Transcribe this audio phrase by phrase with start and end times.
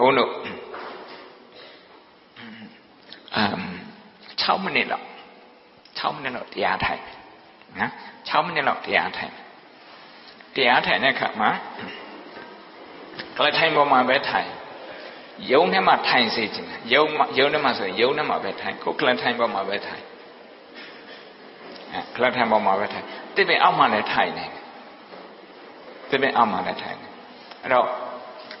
[0.00, 0.30] ဘုန်းတို့
[3.36, 3.60] အမ်
[4.42, 5.06] 6မိနစ်လောက်
[5.98, 7.02] 6မိနစ်လောက်တရားထိုင်
[7.78, 7.92] နော်
[8.28, 9.32] 6မိနစ်လောက်တရားထိုင်
[10.54, 11.50] တရားထိုင်တဲ့အခါမှာ
[13.36, 14.48] ကလထိုင်ပေါ်မှာပဲထိုင်
[15.52, 17.04] ယုံထဲမှာထိုင်စေချင်တယ်ယုံ
[17.38, 20.02] ယုံထဲမှာဆိုရင်ယုံထဲမှာပဲထိုင်ကိုကလထိုင်ပေါ်မှာပဲထိုင်
[21.92, 23.06] အဲကလထိုင်ပေါ်မှာပဲထိုင်
[23.36, 24.52] တစ်ပင်အောက်မှာလည်းထိုင်နေတယ်
[26.10, 27.08] တစ်ပင်အောက်မှာလည်းထိုင်နေ
[27.62, 27.86] အဲ့တော့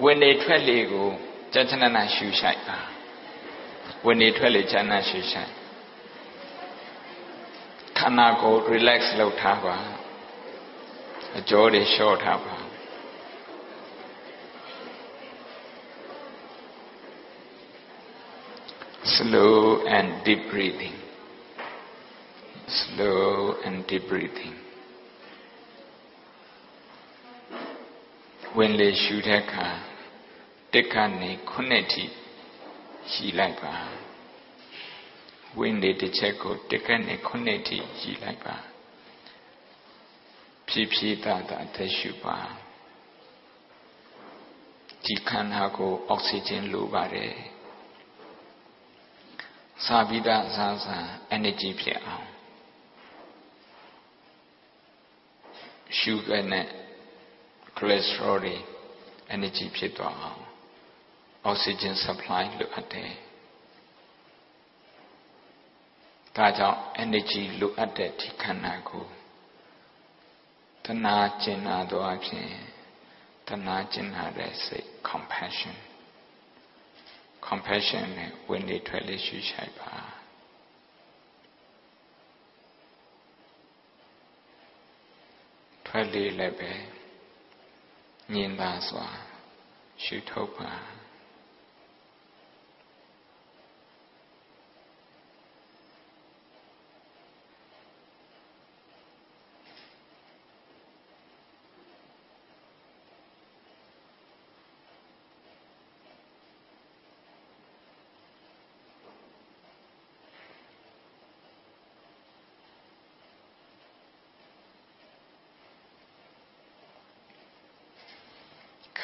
[0.00, 1.08] ဝင်နေထွက်လေကို
[1.52, 2.78] ကြံ့ချနနာရှူဆိုင်ပါ
[4.04, 5.52] ဝင်နေထွက်လေချမ်းသာရှူဆိုင်
[7.98, 9.76] ခန္ဓာကိုယ် relax လုပ်ထားပါ
[11.38, 12.56] အကြောတွေလျှော့ထားပါ
[19.14, 19.56] slow
[19.96, 20.96] and deep breathing
[22.78, 23.30] slow
[23.66, 24.54] and deep breathing
[28.56, 29.68] ဝင်လေရှူတဲ့အခါ
[30.72, 32.04] တက်ကနေခုနှစ်ထိ
[33.12, 33.74] ရှိလိုက်ပါ
[35.58, 38.56] ဝင်လေတစ်ချက်ကိုတက်ကနေခုနှစ်ထိရှိလိုက်ပါ
[40.68, 42.38] ဖြည်းဖြည်းသားသားသက်ရှူပါ
[45.04, 47.34] ဒီခန္ဓာကိုအောက်ဆီဂျင်လိုပါတယ်
[49.84, 50.98] စာပြီးသားအစားအစာ
[51.36, 52.28] energy ဖြစ်အောင်
[55.98, 56.66] ရှုခဲ့နဲ့
[57.76, 58.56] cholesterol တွေ
[59.34, 60.41] energy ဖြစ်သွားအောင်
[61.50, 63.12] oxygen supply လိုအပ်တယ်
[66.36, 69.06] ဒါကြောင့် energy လိုအပ်တဲ့ဒီခန္ဓာကို
[70.84, 72.48] တဏှာကျင်နာသောအဖြစ်
[73.48, 75.76] တဏှာကျင်နာတဲ့စိတ် compassion
[77.46, 79.94] compassion နဲ့ဝင်လေထွက်လေရှုရှိုက်ပါ
[85.86, 86.72] ထွက်လေလည်းပဲ
[88.34, 89.06] ညင်သာစွာ
[90.04, 90.72] ရှုထုတ်ပါ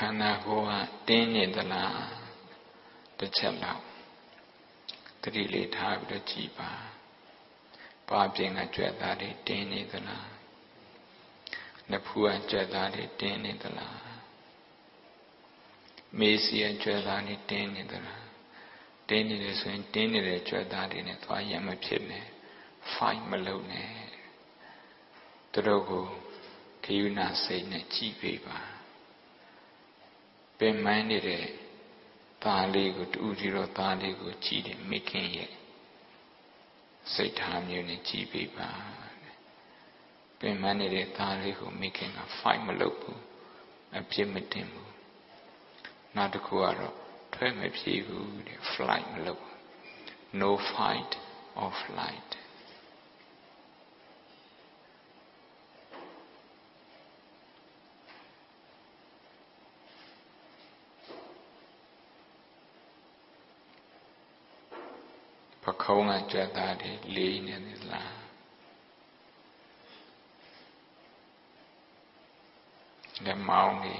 [0.00, 2.00] ခန္ဓာကိုယ်ကတင်းနေသလား
[3.18, 3.84] တစ်ချက်လောက်
[5.22, 6.70] တတိလေးထားပြီးတော့ကြည်ပါ
[8.08, 10.28] ပါပြင်ကကြွက်သားတွေတင်းနေသလား
[11.90, 13.98] နဖူးကကြွက်သားတွေတင်းနေသလား
[16.18, 18.24] မေးစီကကြွက်သားတွေတင်းနေသလား
[19.08, 22.26] တင်းနေတယ်ဆိုရင်တင်းနေတဲ့ကြွက်သားတွေနဲ့သွားရမဖြစ်နဲ့
[22.92, 23.90] fight မလုပ်နဲ့
[25.52, 26.04] သူတို့ကို
[26.84, 28.77] ခယုနာစိတ်နဲ့ကြည်ပေးပါ
[30.58, 31.44] ပင်မနေတဲ့
[32.44, 35.52] သားလေးကိုတူစီတော့သားလေးကိုကြည်တယ်မိခင်ရဲ့
[37.12, 38.70] စိတ်ထားမျိုးနဲ့ကြည်ပေးပါ
[40.38, 43.20] ပင်မနေတဲ့သားလေးကိုမိခင်က fight မလုပ်ဘူး
[43.96, 44.92] အပြစ်မတင်ဘူး
[46.16, 46.96] နောက်တစ်ခုကတော့
[47.34, 49.44] ထွက်မပြေးဘူးတဲ့ flight မလုပ်
[50.40, 51.12] no fight
[51.62, 52.30] or flight
[65.64, 68.14] ပ ခုံးကကြွက်သားတွေလေးနေသလား
[73.24, 73.96] လက်မောင်းတွေ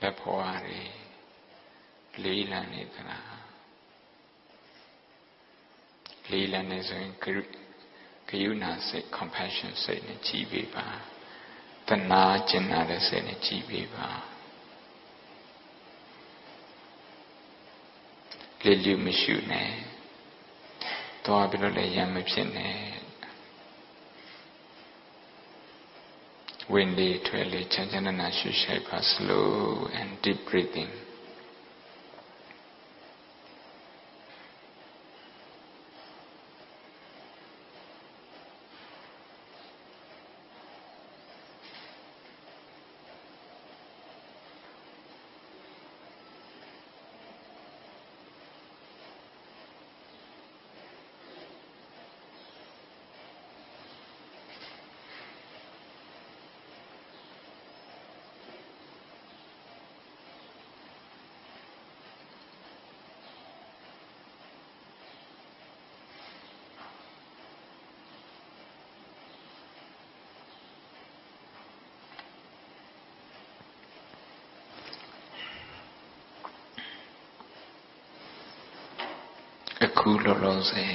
[0.00, 0.80] လက်ဖွားတွေ
[2.22, 3.36] လေးလံနေသလား
[6.30, 10.86] လေးလံနေဆိုရင်ဂယုဏစိတ် compassion စိတ်နဲ့ကြည်ပေးပါ
[11.88, 14.08] တနာကျင်နာတဲ့စိတ်နဲ့ကြည်ပေးပါ
[18.64, 19.70] လေလူမရှိနဲ့
[21.24, 22.76] သွားပြီးတော့လည်းရံမဖြစ်နဲ့
[26.72, 29.50] ဝင်လေထွက်လေချမ်းချမ်းနာရှုရှိုက်ပါ slow
[29.98, 30.92] and deep breathing
[79.78, 80.94] ခ အ ခုလောလောဆယ်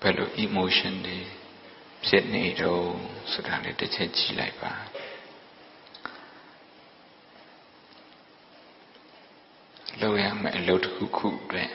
[0.00, 1.18] ဘယ်လို emotion တွေ
[2.06, 2.86] ဖြစ်နေတော့
[3.32, 4.72] ဆိုတာလေးတစ်ချက်ကြည့်လိုက်ပါ
[10.00, 11.70] လုပ်ရမယ့်အလုပ်တစ်ခုခုအတွက်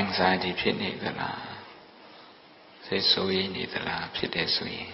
[0.00, 1.46] anxiety ဖြစ်နေသလား
[2.86, 4.92] စိတ်ဆိုးရိမ်နေသလားဖြစ်တယ်ဆိုရင်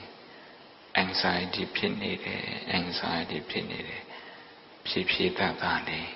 [1.03, 2.45] anxiety ဖြစ်နေတယ်
[2.79, 4.03] anxiety ဖြစ်နေတယ်
[4.89, 6.11] ဖြည်းဖြည်းသာသာလေး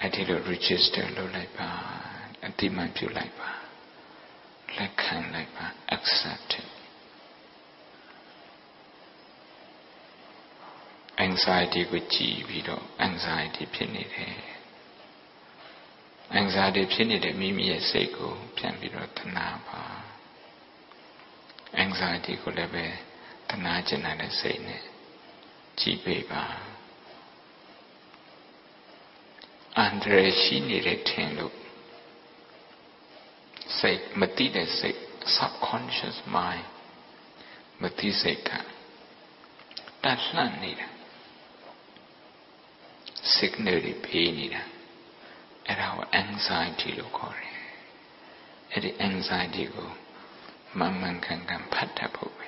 [0.00, 1.70] အဲ့ဒီလို register လုပ်လိုက်ပါ
[2.46, 3.50] အတိမတ်ပြုလိုက်ပါ
[4.76, 5.66] လက်ခံလိုက်ပါ
[5.96, 6.68] accept it
[11.26, 14.36] anxiety ကိုကြည်ပြီးတော့ anxiety ဖြစ်နေတယ်
[16.40, 19.82] anxiety ဖြစ်နေတဲ့မိမိရဲ့စိတ်ကိုပြန်ပြီးတော့တနာပါ
[21.84, 22.86] anxiety ကိုလည်းပဲ
[23.50, 24.82] တနာကျင်တဲ့စိတ်နဲ့
[25.80, 26.79] ကြည်ပေးပါအ
[29.84, 31.54] န္တရာယ်ရှိနေတဲ့ထင်လို့
[33.78, 35.00] စိတ်မတိတဲ့စိတ်
[35.36, 36.66] subconscious mind
[37.82, 38.50] မတိစိတ်က
[40.02, 40.88] တတ်လှမ်းနေတာ
[43.36, 44.62] signal တွေပေးနေတာ
[45.66, 47.56] အဲ့ဒါကို anxiety လို့ခေါ်တယ်
[48.70, 49.88] အဲ့ဒီ anxiety ကို
[50.78, 52.46] မှန်မှန်ကန်ကန်ဖတ်တတ်ဖို့ပဲ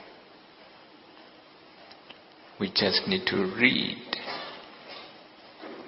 [2.59, 4.12] we just need to read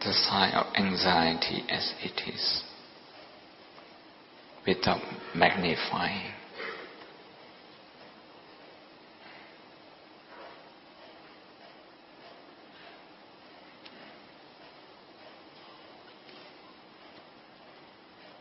[0.03, 2.63] the sign of anxiety as it is
[4.65, 5.01] without
[5.35, 6.31] magnifying.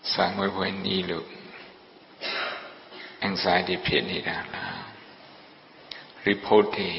[0.03, 1.25] Sang với với ni lúc
[3.21, 4.77] anxiety ဖြစ်နေတာလား
[6.29, 6.91] report တွေ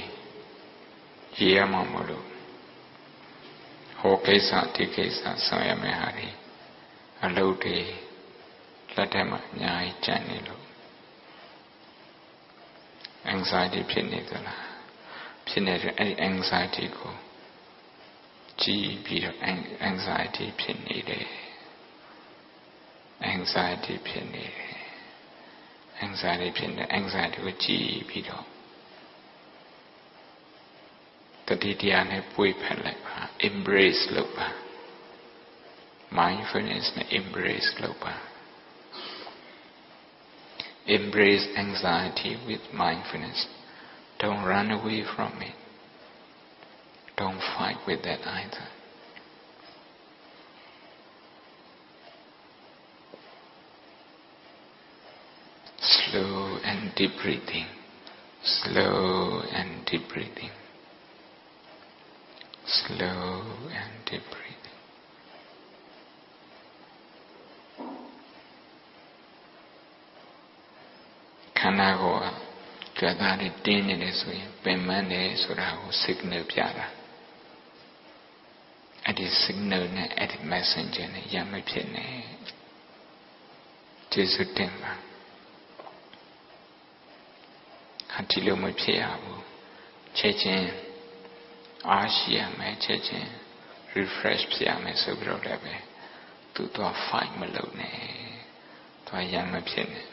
[1.38, 2.33] ရေးရမှာမလို့
[4.07, 6.29] ဟောကိစ္စဒီကိစ္စဆောင်ရမယ့်ဟာတွေ
[7.25, 7.79] အလုပ်တွေ
[8.95, 10.65] လက်ထက်မှာအများကြီးကြံ့နေလို့
[13.35, 14.65] anxiety ဖြစ်နေသလား
[15.49, 17.15] ဖြစ်နေတဲ့အဲ့ဒီ anxiety ကို
[18.63, 19.39] ကြည်ပြီးတော့
[19.91, 21.27] anxiety ဖြစ်နေတယ်
[23.35, 24.75] anxiety ဖြစ်နေတယ်
[26.07, 28.54] anxiety ဖြစ်နေ anxiety ကိုကြည်ပြီးတော့
[31.48, 33.18] တတိတရားနဲ့ပွေဖက်လိုက်ပါ
[33.48, 34.48] embrace လုပ်ပါ
[36.20, 38.16] mindfulness နဲ့ embrace လုပ်ပါ
[40.90, 43.46] Embrace anxiety with mindfulness.
[44.20, 45.54] Don't run away from it.
[47.16, 48.68] Don't fight with that either.
[55.80, 57.68] Slow and deep breathing.
[58.44, 60.50] Slow and deep breathing.
[62.87, 63.43] Slow
[63.81, 64.79] and deep breathing.
[71.59, 76.87] ခန္ဓာကိုယ်ကကြွသားတွေတင်းနေတယ်ဆိုရင်ပင်ပန်းတယ်ဆိုတာကို signal ပြတာ
[79.05, 82.17] အဲ့ဒီ signal နဲ့အဲ့ဒီ messenger နဲ့ရမဖြစ်နဲ့
[84.13, 84.93] ကျေစုတင်ပါ
[88.13, 89.43] ဟာဒီလိုမဖြစ်ရဘူး
[90.19, 90.67] ချက်ချင်း
[91.91, 93.31] အားရှိရမယ်ချက်ချင်း
[93.97, 95.75] refresh ဖြစ်ရမယ်ဆိုပြီးတော့လည်းပဲ
[96.55, 97.99] သူတော့ fight မလုပ်နဲ့
[99.07, 100.09] သူရမဖြစ်နဲ့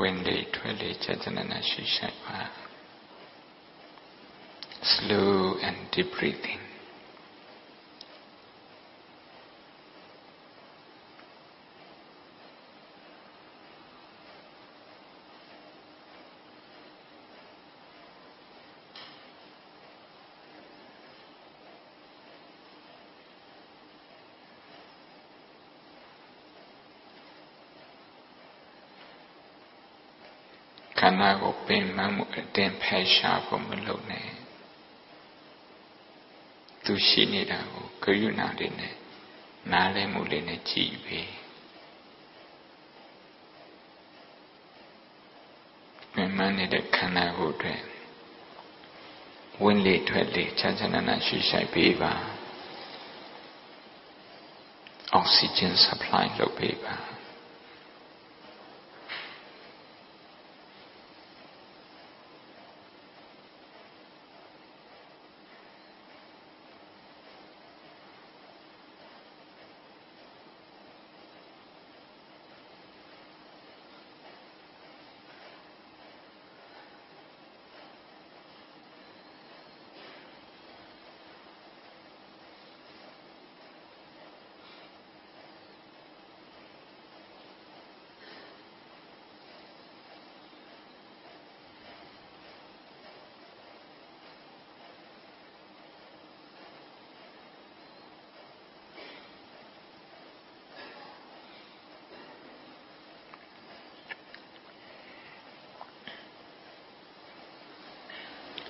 [0.00, 2.38] ဝင်လေထွက်လေချက်ချနနာရှိရှိပါ
[4.92, 5.34] slow
[5.66, 6.62] and deep breathing
[31.04, 34.28] ခန္ဓာကိုပင်မမှုအတင်ဖယ်ရှားဖို့မလုပ်နဲ့
[36.84, 38.94] သူရှိနေတာကိုဂရုဏာလေးနဲ့
[39.72, 41.22] နားလည်မှုလေးနဲ့ကြည့်ပြီ
[46.14, 47.82] ပင်မနေတဲ့ခန္ဓာကိုယ်အတွက်
[49.62, 52.12] ဝင်လေထွက်လေချမ်းချမ်းသာရှိရှိပေးပါ
[55.12, 56.96] အောက်ဆီဂျင် supply လုပ်ပေးပါ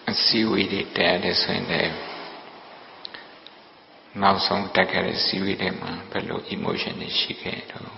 [0.06, 1.94] အ စည်းအဝေးတွေတက်ရတယ်ဆိုရင်လည်း
[4.20, 7.92] နောက်ဆုံးတက်ခဲ့တဲ့စီဝေးတွေမှာဘယ်လို emotion တွေရှိခဲ့တော့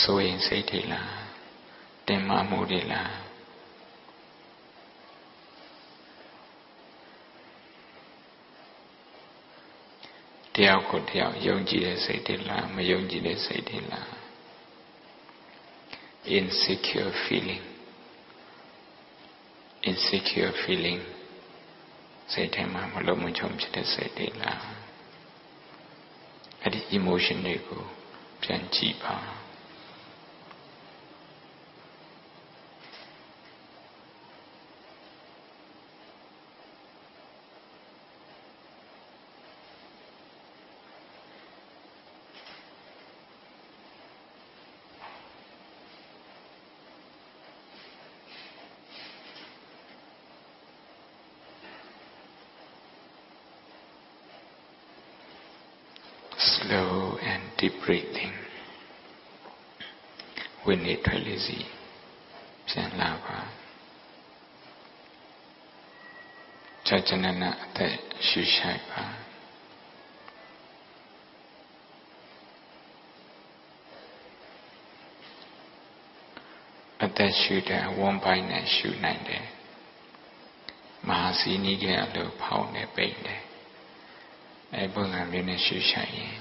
[0.00, 1.12] ဆိုရင်စိတ်တွေလား
[2.06, 3.12] တင်မာမှုတွေလား
[10.54, 14.10] တယောက်ကိုတယောက်ယုံကြည်တဲ့စိတ်တွေလားမယုံကြည်တဲ့စိတ်တွေလား
[16.36, 17.64] insecure feeling
[19.90, 21.00] insecure feeling
[22.32, 24.60] စိတ်ထဲမှာမလုံးမချုံဖြစ်တဲ့စိတ်တွေလား
[26.62, 27.82] အဲ့ဒီ emotion တွေကို
[28.42, 29.16] ပြန်ကြည့်ပါ
[56.50, 58.34] slow and deep breathing
[60.64, 61.58] ဝင်နေထွက်လေးစီ
[62.68, 63.38] ပြန်လာပါ
[66.86, 67.94] ကြာချနနအသက်
[68.26, 69.04] ရှူရှိုက်ပါ
[77.04, 79.46] အသက်ရှူတဲ့ဝမ်းပိုင်းနဲ့ရှူနိုင်တယ်
[81.08, 83.42] မဟာစီနီးတဲ့အလိုဖောင်းနေပိတ်တယ်
[84.75, 86.35] အဲပုံစံမျိုးနဲ့ရှုရှိုက်ရင်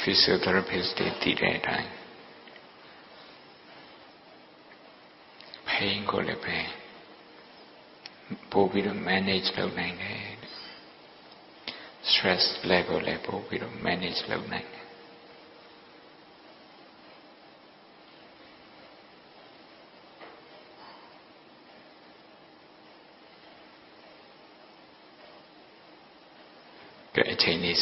[0.00, 1.90] physiotherapist တွေတည်တဲ့အတိုင်း
[5.68, 6.58] pain ကိုလည်းပဲ
[8.52, 10.22] ပို့ပြီးတော့ manage လုပ်နိုင်တယ်
[12.10, 14.83] stress level လည်းပို့ပြီးတော့ manage လုပ်နိုင်တယ်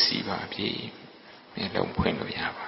[0.03, 0.69] စီပါပြီ
[1.55, 2.65] မျက်လုံးဖွင့်လို့ရပါ